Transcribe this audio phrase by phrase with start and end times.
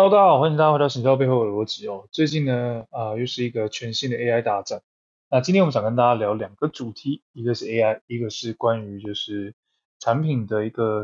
[0.00, 2.08] Hello，大家好，欢迎大家回到行销背后的逻辑哦。
[2.12, 4.80] 最近呢，啊、又是一个全新的 AI 大战。
[5.28, 9.56] 那今天我们想跟大家聊两个主题，一个是 AI，一个是关于就是
[9.98, 11.02] 产品的一个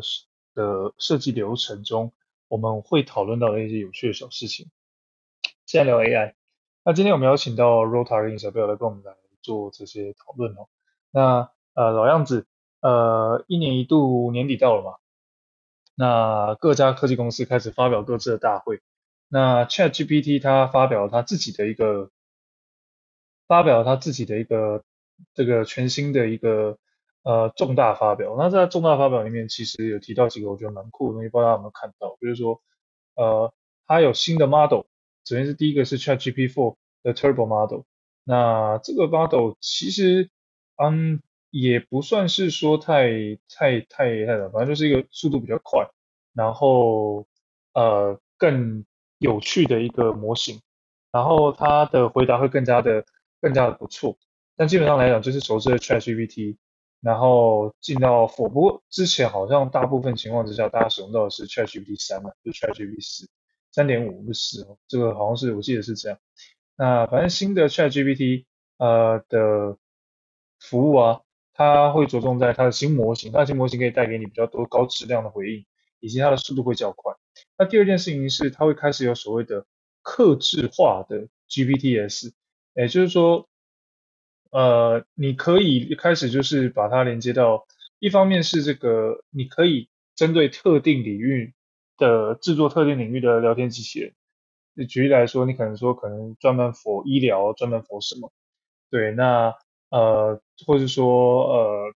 [0.54, 2.12] 的设计流程中，
[2.46, 4.71] 我们会讨论到的一些有趣的小事情。
[5.67, 6.35] 先来聊 AI。
[6.85, 10.69] 那今天我们邀请到 Rota 跟 Isabel 来跟我们来做这些讨论哦。
[11.11, 12.47] 那呃，老样子，
[12.81, 14.92] 呃，一年一度年底到了嘛。
[15.97, 18.80] 那各家科技公司开始发表各自的大会。
[19.29, 22.10] 那 ChatGPT 它发表了它自己的一个，
[23.48, 24.84] 发表了它自己的一个
[25.34, 26.78] 这个全新的一个
[27.23, 28.37] 呃重大发表。
[28.38, 32.16] 那在重大发表里面，其实有提到几个我觉得蛮酷的东西，不知道大家有没有看到？
[32.20, 32.62] 就是说，
[33.16, 33.52] 呃，
[33.87, 34.82] 它有新的 model，
[35.24, 37.82] 首先是第一个是 ChatGPT 4的 Turbo Model。
[38.24, 40.30] 那这个 model 其实
[40.76, 41.23] 嗯。
[41.56, 45.88] 也不算是说太太太太的，反正就是一个速度比较快，
[46.32, 47.28] 然后
[47.74, 48.84] 呃更
[49.18, 50.60] 有趣的一个模型，
[51.12, 53.04] 然后它的回答会更加的
[53.40, 54.18] 更加的不错。
[54.56, 56.56] 但基本上来讲，就是熟知的 ChatGPT，
[57.01, 63.29] 然后进到 Four，不过之前好像大部分情况之下，大家使用到的是 ChatGPT 三嘛，就 ChatGPT 四，
[63.70, 66.19] 三点五不是四哦，这个好像是我记得是这样。
[66.77, 68.47] 那反正新的 ChatGPT
[68.79, 69.79] 呃的
[70.59, 71.20] 服务啊。
[71.55, 75.65] 它会着重在它的新模型，它的新模型可以带给你比较多高质量的回应，
[76.01, 77.15] 以及它的速度会较快。
[77.57, 79.65] 那第二件事情是，它会开始有所谓的
[80.03, 82.33] 客制化的 GPTs，
[82.75, 83.49] 也就是说，
[84.51, 87.67] 呃，你可以开始就是把它连接到，
[88.01, 91.55] 一方面是这个，你可以针对特定领域
[91.97, 94.15] 的制作特定领域的聊天机器人。
[94.89, 98.33] 举例来说，你可能说可能专门否医疗，专门否什么？
[98.91, 99.55] 对，那。
[99.95, 101.95] 呃，或者说呃，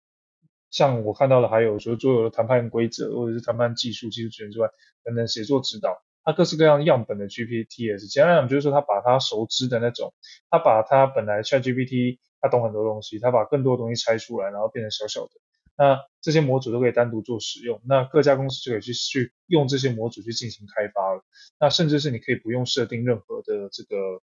[0.70, 4.68] 像我看到的还有说所有的谈判规则，或者是谈判技术、技术指引之外，
[5.02, 10.14] 等等写作指导，它各式各样样本的 GPTs，简单来讲就是说，它把它熟知的那种，
[10.48, 15.32] 它把它本来 ChatGPT 它懂很多东西，它把更多东西拆出来，然后变成小小的，
[15.76, 21.24] 那这些模组都可以单独做使用，那各家公司就可以去去用这些模组去进行开发了，
[21.58, 24.22] 那甚至是你可以不用设定任何的这个，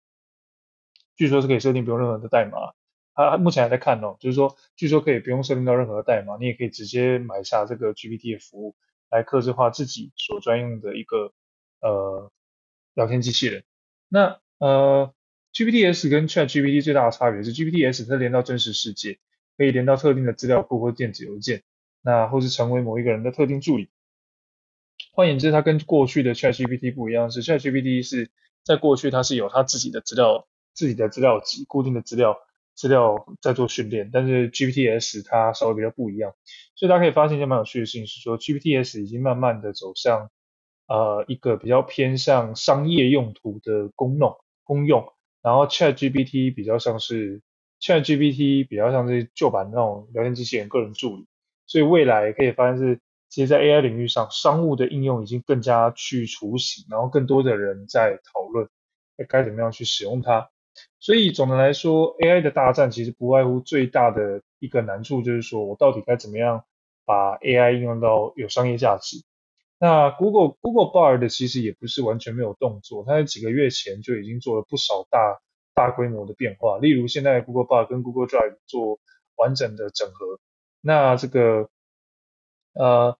[1.17, 2.57] 据说是可以设定不用任何的代码。
[3.13, 8.75] 他目前还在看哦，就是说，据说可以不用设定到任何代码，你也可以直接买下这个 GPT 的服务，
[9.09, 11.33] 来客制化自己所专用的一个
[11.81, 12.31] 呃
[12.93, 13.63] 聊天机器人。
[14.07, 15.13] 那呃
[15.53, 19.19] GPTs 跟 ChatGPT 最大的差别是，GPTs 它连到真实世界，
[19.57, 21.63] 可以连到特定的资料库或电子邮件，
[22.01, 23.89] 那或是成为某一个人的特定助理。
[25.11, 28.31] 换言之，它跟过去的 ChatGPT 不一样，是 ChatGPT 是
[28.63, 32.37] 在过去它是有它自己的资料、自己的资料集、固定的资料。
[32.79, 36.33] 资料在做训练，但是 GPTs 它稍微比较不一样，
[36.75, 40.31] 所以大家可以发现一件蛮有趣的事情是说，GPTs 已经慢慢的走向
[40.87, 47.41] 呃一个比较偏向商业用途的功能功用，然后 ChatGPT 比较像是
[47.81, 51.27] ChatGPT 比较像是旧版那种聊天机器人个人助理，
[51.67, 58.69] 所以未来可以发现是，其实在 AI 领域上，商务的应用已经更加去雏形，然后更多的人在讨论
[59.27, 60.49] 该怎么样去使用它。
[60.99, 66.65] 所以总的来说，AI 的大战其实不外乎最大的一个难处就是说，我到底该怎么样
[67.05, 69.23] 把 AI 应用到有商业价值？
[69.79, 75.39] 那 Google Google Bard 其实也不是完全没有动作，它在几个月前就已经做了不少大
[75.73, 78.99] 大规模的变化，例如现在 Google Bar 跟 Google Drive 做
[79.35, 80.39] 完整的整合，
[80.81, 81.69] 那这个
[82.73, 83.17] 呃。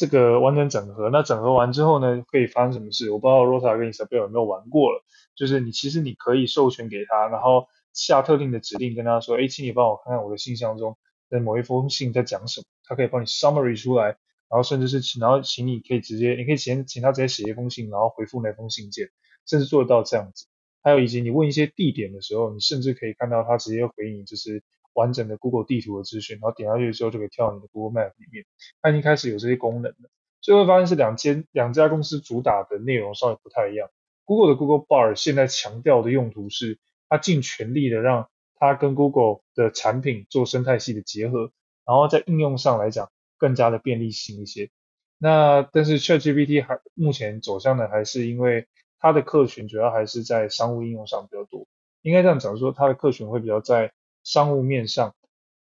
[0.00, 3.10] 这个完整整合，那整合完之后呢，可以发生什么事？
[3.10, 5.04] 我不知道 Rota 跟 Isabel 有没有玩过了。
[5.36, 10.96] 就是你其实你可以授权给他，然后下特定的指令跟他说，哎，请你帮我看看我的信箱中
[11.28, 12.64] 的某一封信在讲什么。
[12.82, 14.16] 他可以帮你 summary 出来，然
[14.52, 19.10] 后甚至是请，然后请你可以直接，你可以请请他直接写一封信，然后回复那封信件，
[19.46, 20.46] 甚至做到这样子。
[20.82, 24.64] 还有以及你问一些地点的时候，你甚至可以看到他直接回你，就是。
[25.00, 28.44] 完整的 Google 地图的资讯，然后点下去之后就可以跳到你的 Google Map 里面，
[28.82, 30.10] 它已经开始有这些功能了。
[30.42, 33.88] 所以会发现是两间两家公司主打的内容稍微不太一样。
[34.26, 41.50] Google 的 Google Bar 现在强调的用途是，它尽全力的让它跟 Google 的产品做生态系的结合，
[41.86, 44.70] 然后在应用上来讲更加的便利性一些。
[45.18, 48.66] 那但是 ChatGPT 还目前走向的还是因为
[48.98, 51.66] 它的客群主要还是在商务应用上比较多，
[52.02, 53.92] 应该这样讲说，它的客群会比较在。
[54.24, 55.14] 商务面上，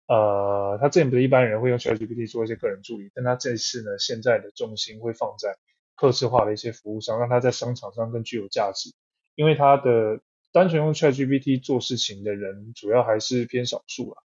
[0.07, 5.57] 呃，他之前不是一般人会用 ChatGPT 做一些个人助理，但他这次呢，现在的重心会放在
[5.95, 8.91] 客制化的一些服务上，让他在商场上更具有价值。
[9.35, 10.21] 因为他的
[10.51, 14.23] 单纯用 ChatGPT 做事情的人，主要还是偏少数啊，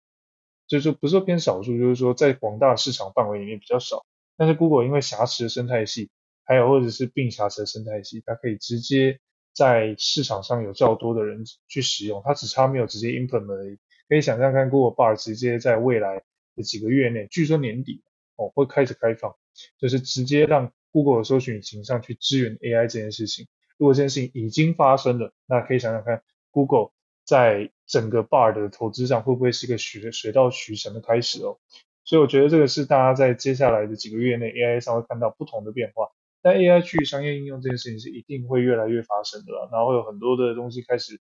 [0.66, 4.06] 就是说不是说偏少数，就是说在广大市场范围里面比较少。
[4.36, 6.10] 但是 Google 因为挟持的生态系，
[6.44, 9.20] 还有或者是并辖的生态系，它可以直接
[9.52, 13.78] 在市场上有较多的人去使用，它只差没有直接 implement 而已。
[14.08, 16.22] 可以想象看，Google Bar 直接在未来
[16.54, 18.02] 的几个月内，据说年底
[18.36, 19.34] 哦会开始开放，
[19.78, 23.46] 就是直接让 Google 的搜寻引擎上去支援 AI 这件事情。
[23.78, 26.90] 如果这件事情已经发生了，那可以想想看，Google
[27.24, 31.58] 在整个 Bar 的投资上会不会是一个水水到渠成的开始哦？
[32.04, 36.10] 所以我觉得这个是大家在接下来的几个月内 AI 上会看到不同的变化。
[36.42, 41.20] 但 AI 去商业应用这件事情是一定会越来越发生的啦，然后会有很多的东西开始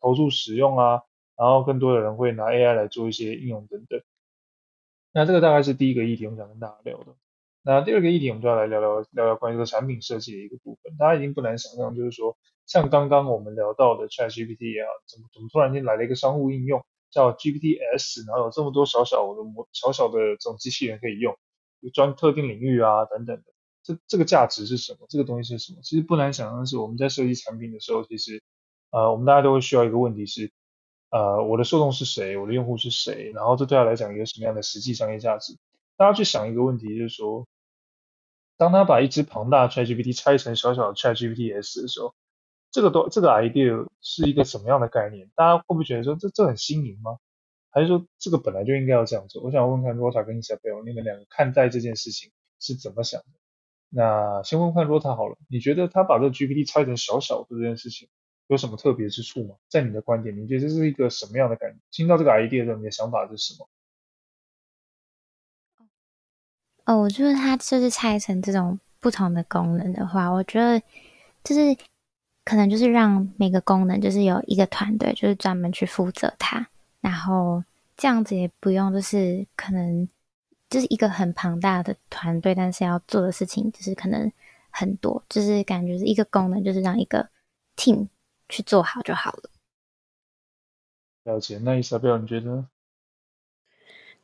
[0.00, 1.02] 投入使用啊，
[1.36, 4.02] 然后更多的人会拿 AI 来做一些应用等等。
[5.12, 7.14] 那这个大概是第一个议题，我想跟大家聊的。
[7.62, 10.96] 那第二个议题，我们就要来聊聊聊聊关于这个产品设计的一个部分。
[10.98, 12.36] 大家已经不难想象，就是说
[12.66, 21.36] 像刚刚我们聊到的 ChatGPT 啊，怎么怎么突然间来了一个商务应用叫 GPT-S，然后有这么多小小的模小小的这种机器人可以用，
[21.80, 23.55] 有专特定领域啊等等的。
[23.86, 25.06] 这这个价值是什么？
[25.08, 25.78] 这个东西是什么？
[25.82, 28.42] 其实不难想象的是，我们在设计产品的时候，其实
[28.90, 30.50] 呃，我们大家都会需要一个问题是，
[31.10, 32.36] 呃，我的受众是谁？
[32.36, 33.30] 我的用户是谁？
[33.32, 35.56] 然后这对他来讲有什么样的实际商业价值？
[35.96, 37.46] 大家去想一个问题，就是说，
[38.56, 42.12] 当他把一只庞大的 ChatGPT 拆成小小的 ChatGPT-S 的时候，
[42.72, 45.30] 这个都这个 idea 是一个什么样的概念？
[45.36, 47.18] 大家会不会觉得说这这很新颖吗？
[47.70, 49.42] 还是说这个本来就应该要这样做？
[49.42, 53.45] 我想问问看 Rota 跟 Isabel，你们两个看待这件事情是怎么想的？
[53.88, 58.08] 那先问看 Rota 好了，你觉得他把这个 GPT 拆成小小的这件事情
[58.48, 59.54] 有什么特别之处吗？
[59.68, 61.78] 在你的观点，你觉得这是一个什么样的感觉？
[61.90, 63.68] 听到这个 idea 的时候，你的想法是什么？
[66.84, 70.80] 哦，我觉得它就是拆成这种不同的功能的话，我觉得
[71.42, 71.76] 就是
[72.44, 76.68] 可能就是让每个功能就是有一个团队就是专门去负责它，
[77.00, 77.64] 然后
[77.96, 80.08] 这样子也不用就是可能。
[80.68, 84.30] 就是一个很庞大的团队，但是要做的事情就是可能
[84.70, 87.28] 很多，就是感觉是一个功能，就是让一个
[87.76, 88.08] team
[88.48, 89.50] 去做好就好了。
[91.24, 92.66] 了解，那 Isabel 你觉得？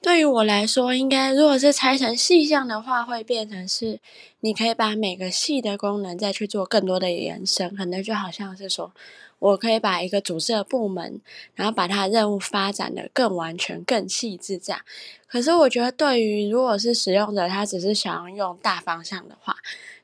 [0.03, 4.01] 对于我来说，应该如果是拆成细项的话，会变成是
[4.41, 8.93] 你可以把每个细的功能再去做更多的延伸，可能就好像是说。
[9.39, 11.21] 我可以把一个组织的部门，
[11.57, 14.81] 然后把它任务发展得更完全、更细致这样。
[15.27, 19.57] 可是我觉得，对于如果是使用者，他只是想要用大方向的话，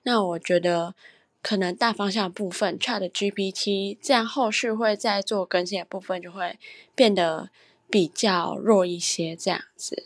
[0.03, 0.97] 那我觉得
[1.41, 6.59] 可能大方向部分，ChatGPT 这样后续会再做更新的部分就会
[6.97, 7.51] 变得
[7.91, 10.05] 比较弱一些这样子。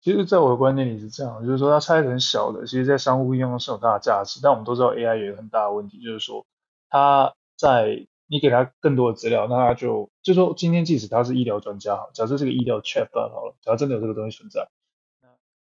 [0.00, 4.38] 其实，在我的观念里是这样，就是说它拆成小的，其实在商务应用是有大的价值。
[4.42, 6.44] 但我们都知道 AI 有一个很大的问题，就是说
[6.90, 14.68] 它在你给它更多的资料，那它就就说今天即使它是医疗专家好，假设这个医疗 chatbot 好了，假如真的有这个东西存在，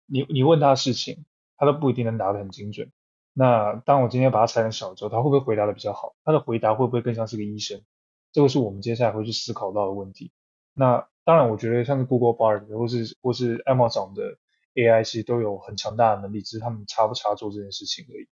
[0.08, 1.24] 你你问他事情，
[1.58, 2.92] 他都不一定能答得很精准。
[3.34, 6.16] 那当我今天把它拆成小之后，他会不会回答的比较好？
[6.24, 7.82] 他的回答会不会更像是个医生？
[8.32, 10.32] 这个是我们接下来会去思考到的问题。
[10.74, 14.38] 那当然，我觉得像是 Google Bard 或是或是 Amazon 的
[14.74, 18.28] AI 其实都有很强大的能力，只是他们差不差做这件事情而已。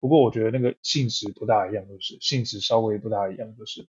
[0.00, 3.88] 不过我觉得那个性质不大一样，就是性质稍微不大一样，就是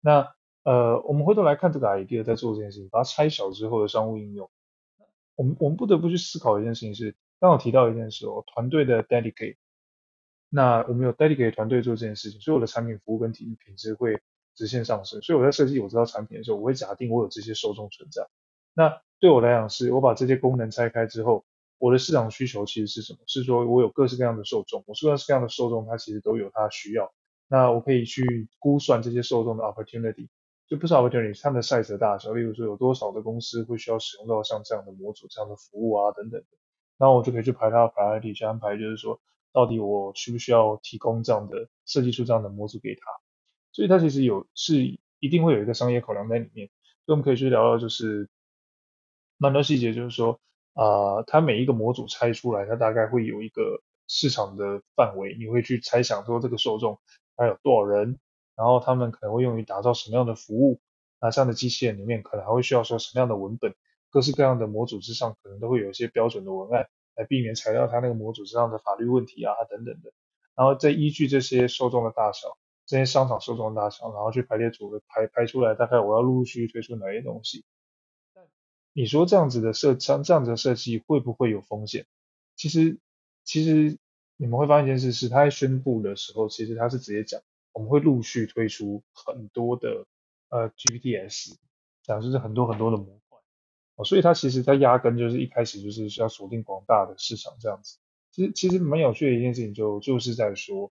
[0.00, 0.34] 那
[0.64, 4.50] 呃，我们回头来看这个 idea 在做这件事情，把它拆小之后的商务应用，
[5.36, 9.56] 我们我们不得不去思考一件事情是，刚我提到一件事哦，团队的 dedicate，
[10.50, 14.20] 那我们有 dedicate 团队做这件事情，所有的产品服务跟体验品质会。
[14.58, 18.26] 直线上升，所以我在设计我这套产品的时候，我会假定我有这些受众存在。
[18.74, 21.44] 那对我来讲，是我把这些功能拆开之后，
[21.78, 23.20] 我的市场需求其实是什么？
[23.28, 27.12] 是说我有各式各样的受众，我各式各样的受众，它其实都有它的需要。
[27.46, 30.26] 那我可以去估算这些受众的 opportunity，
[30.68, 32.32] 就不是 opportunity，它的 size 的大小。
[32.32, 36.46] 例如说有多少的公司会需要使用到像这样的模组、这样的服务啊等等的。
[36.98, 39.20] 那我就可以去排它的 priority，去安排，就是说
[39.52, 43.00] 到底我需不需要提供这样的设计出这样的模组给他。
[43.72, 46.68] 所以它其实有是一定会有一个商业考量在里面，
[47.06, 48.28] 所以我们可以去聊聊就是
[49.36, 50.40] 蛮多细节，就是说
[50.74, 57.00] 啊、它每一个模组拆出来，它大概会有一个市场的范围，你会去猜想说这个受众
[57.36, 58.18] 它有多少人，
[58.56, 60.80] 然后他们可能会用于打造什么样的服务，
[61.20, 63.74] 那这样的机器人里面可能还会需要说什么样的文本，
[64.10, 70.12] 各式各样的模组之上可能都会有一些标准的文案来避免踩到它那个模组之上的法律问题啊等等的，
[70.54, 72.56] 然后再依据这些受众的大小。
[72.88, 77.64] 这些商场受众大小，然后去排列组合排排出来，大概我要陆陆续续推出哪些东西。
[78.34, 78.44] 但
[78.94, 82.06] 你说这样子的设像这样子的设计会不会有风险？
[82.56, 82.98] 其实
[83.44, 83.98] 其实
[84.38, 87.42] 你们会发现一件事是，他在宣布的时候，其实他是直接讲
[87.72, 90.06] 我们会陆续推出很多的
[90.48, 91.58] 呃 GPT-S，
[92.02, 93.38] 讲就是很多很多的模块
[93.96, 97.98] 哦，所以他其实他压根就是一开始就是需要锁定广大的市场这样子。
[98.30, 100.90] 其实其实蛮有趣的一件事情就就是在说，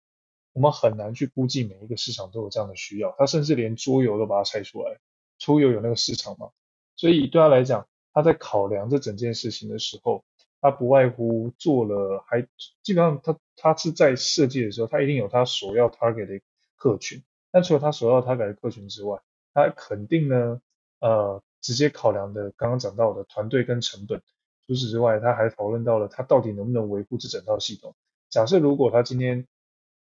[0.52, 4.98] 我们很难去估计每一个市场都有这样的需要，他甚至连桌游都把它拆出来，
[5.38, 6.50] 桌游有那个市场嘛，
[6.96, 10.24] 所以对他来讲，他在考量这整件事情的时候，
[10.60, 12.42] 他不外乎做了，还
[12.82, 16.40] 基本上他他是在设计的时候，他一定有他所要 target 的
[16.76, 19.20] 客群，但除了他所要 target 的客群之外，
[19.54, 20.60] 他肯定呢，
[21.00, 24.20] 呃，直接考量的刚刚讲到的团队跟成本。
[24.66, 27.94] 除此之外，他还讨论到了他到底能不能维护这整套系统。
[28.28, 29.46] 假设如果他今天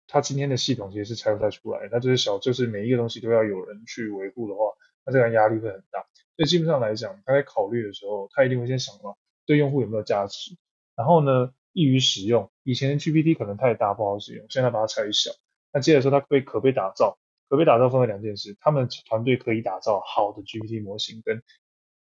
[0.08, 4.62] 他今天的系统其实是拆不太出来，那这些小就是每一个东西都要有人去维护的话，
[5.06, 6.06] 那这样压力会很大。
[6.36, 10.58] 所以基本上来讲，他在考虑的时候，他一定会先想到对用户有没有价值，
[10.96, 12.52] 然后呢，易于使用。
[12.64, 15.32] 以前的 GPT 可能太大不好使用，现在把它拆小。
[15.74, 17.18] 那接着说，它可以可被打造，
[17.50, 21.44] 可被打造分为两件事，他们团队可以打造好的 GPT 模型跟。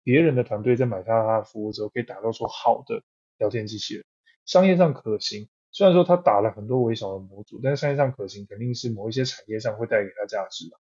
[0.04, 3.02] 别人的团队在买他他的服务之后，可以打造出好的
[3.40, 4.06] 聊天机器人，
[4.46, 5.50] 商业上可行。
[5.76, 10.80] 虽然说他打了很多微小的模组，但是商业上可行，肯定是某一些产业上会带给他价值的。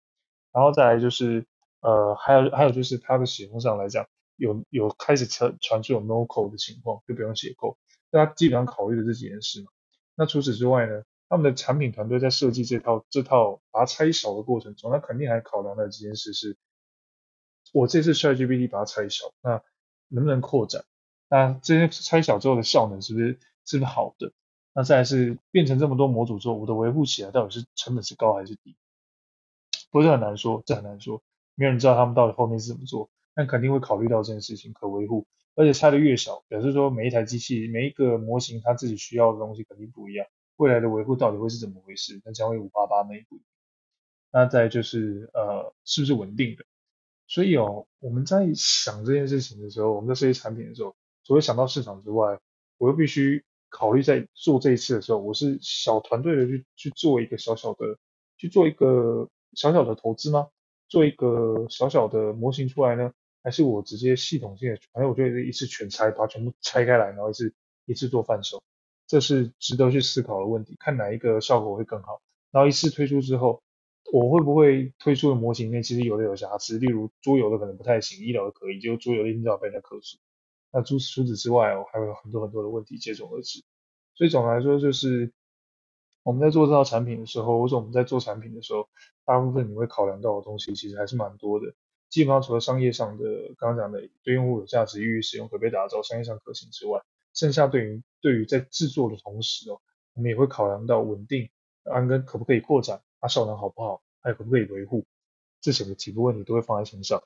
[0.51, 1.45] 然后再来就是，
[1.81, 7.75] 呃，还有还有就是它的使用上来讲，有有开始传传出有 no code 的情况，就不用写 code，
[8.09, 9.67] 那他基本上考虑的这几件事嘛。
[10.15, 16.57] 那除此之外呢，他们的产品团队在设计这套这套把它拆小的过程中，那肯定还考量的几件事是。
[17.73, 19.61] 我这次 ChatGPT 把它拆小，那
[20.07, 20.83] 能不能扩展？
[21.29, 24.33] 那这些拆小之后的效能是不是是不是好的？
[24.73, 28.75] 那再是变成这么多模组之后，我的维护起来到底是成本是高还是低？
[29.91, 31.21] 不是很难说，这很难说，
[31.55, 42.21] 没有人知道他们到底后面是怎么做，但肯定会考虑到这件事情可维护，而且拆的越小，表示说每一台机器每一个模型它自己需要的东西肯定不一样，未来的维护到底会是怎么回事？
[42.23, 43.25] 那将会五花八门。
[44.31, 46.63] 那再就是呃，是不是稳定的？
[47.25, 52.39] 所以哦，我们在想这件事情的时候，我们在设计产品的时候，除了想到市场之外，
[52.77, 57.97] 我又必须考虑在做这一次的时候，我是小团队的去去做一个小小的，
[58.37, 60.47] 去做一个小小的投资吗？
[60.87, 63.13] 做一个小小的模型出来呢？
[63.43, 67.53] 还是我直接系统性的，反正我觉得一次全拆，把它全部拆开来，然后一次
[67.85, 68.61] 一次做贩售，
[69.07, 72.21] 这是值得去思考的问题，看哪一个效果会更好。
[72.51, 73.61] 然后一次推出之后。
[74.11, 80.17] 我会不会推出的模型里面其实有的有瑕疵，例如桌游的可能不太行，医疗的可以，结果桌游一定要被人家客诉。
[80.71, 83.63] 那除除此之外哦，还有很多很多的问题接踵而至。
[84.15, 85.31] 所以总的来说，就是
[86.23, 88.89] 我们在做这套产品的时候，或者我们在做产品的时候，
[89.25, 91.73] 大部分你会考量到的东西其实还是蛮多的。
[92.09, 93.23] 基本上除了商业上的
[93.57, 97.01] 刚刚讲的对用户有价值、易于使用、可被打造、商业上可行之外，
[97.33, 99.79] 剩下对于对于在制作的同时哦，
[100.15, 101.49] 我们也会考量到稳定、
[101.83, 103.01] 安根可不可以扩展。
[103.21, 105.05] 它效能好不好，还有可不可以维护，
[105.61, 107.21] 这些的几个问题都会放在心上，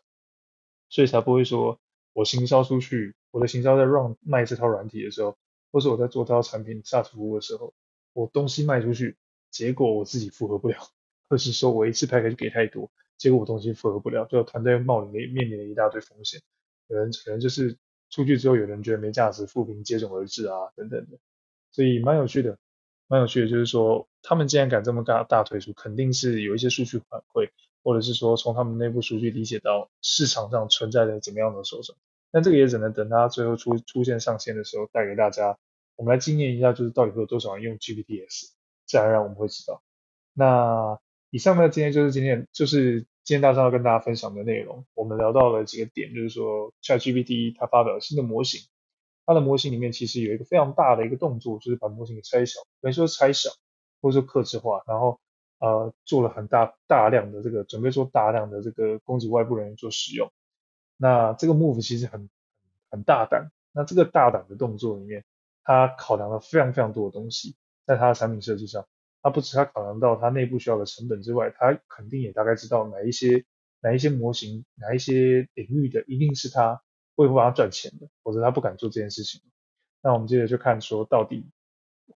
[0.89, 1.79] 所以才不会说
[2.13, 5.35] 我行销出去，我的行销在 run 卖这套软体的时候，
[5.71, 7.73] 或是我在做这套产品 SaaS 服务的时候，
[8.13, 9.17] 我东西卖出去，
[9.49, 10.77] 结果我自己负荷不了，
[11.27, 16.39] 或是说我一次 package 给太多，结果我东西负荷不了，就团队冒领面面临了一大堆风险，
[16.89, 17.75] 有人可能就是
[18.11, 21.17] 出去之后，有人觉得没价值，负评接踵而至啊，等等的，
[21.71, 22.59] 所以蛮有趣的。
[23.07, 27.49] 蛮有趣的，就是说他们既然敢这么大大推出，肯定是有一些数据反馈，
[27.83, 31.97] 或者是说从他们内部数据理解到市场上存在的怎么样的手段。
[32.33, 35.59] 但这个也只能等它最后出出现上线的时候带给大家，
[35.95, 38.49] 我们来纪念一下，就是到底会有多少人用 GPTs，
[38.87, 39.83] 自然而然我们会知道。
[40.33, 40.99] 那
[41.29, 44.83] 以上呢，今天就是今天就是今天大家要跟大家分享的内容。
[44.95, 48.61] 我们聊到了几个点，就是说 ChatGPT 它发表了新的模型。
[49.25, 53.51] 它的模型里面其实有一个非常大的一个动作，就是把模型给拆小，等于说拆小，
[54.01, 55.19] 或者说克制化，然后
[55.59, 60.29] 呃做了很大大量的这个准备做大量的这个供给外部人员做使用。
[61.03, 62.29] 那这个 move 其实很
[62.89, 63.51] 很大胆。
[63.73, 65.25] 那这个大胆的动作里面，
[65.63, 68.87] 它考量了非常非常多的东西，在它的产品设计上，
[69.21, 73.43] 它不止它考量到它内部需要的成本之外，它肯定也大概知道哪一些
[73.81, 76.81] 哪一些模型哪一些领域的一定是它。
[77.15, 79.39] 会不会帮他赚钱的，否则他不敢做这件事情。
[80.01, 81.45] 那我们接着就看说到底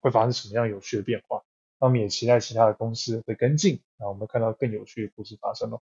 [0.00, 1.44] 会发生什么样有趣的变化。
[1.78, 5.80] 那我们也期待其他的公司会跟进，那我们看到更有趣的故事发生了。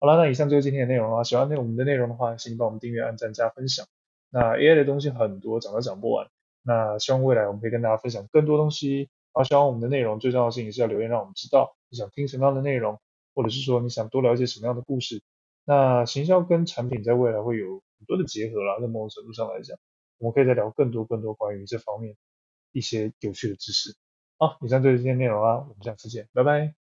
[0.00, 1.22] 好了，那以上就是今天的内容了。
[1.24, 3.86] 喜欢那我们的内容的话，请帮我们订阅、按赞、加分享。
[4.30, 6.26] 那 AI 的东西很多，讲都讲不完。
[6.62, 9.10] 那希望未来我们可以跟大家分享更多东西。
[9.32, 12.98] 然后希望我们的内容最重要的事情是要留言让我们知道你想听什么样的内容，
[13.34, 15.22] 或者是说你想多了解什么样的故事。
[15.64, 19.76] 那行销跟产品在未来会有很多的结合啦，在某种程度上来讲，
[20.18, 22.16] 我们可以再聊更多更多关于这方面
[22.72, 23.94] 一些有趣的知识。
[24.38, 26.79] 好，以上就是今天内容啦，我们下次见，拜拜。